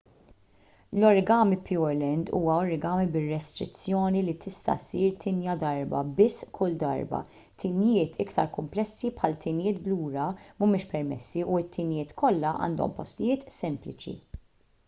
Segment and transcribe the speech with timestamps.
[0.99, 7.19] l-origami pureland huwa origami bir-restrizzjoni li tista' ssir tinja darba biss kull darba
[7.65, 14.17] tinjiet iktar kumplessi bħal tinjiet b'lura mhumiex permessi u t-tinjiet kollha għandhom postijiet sempliċi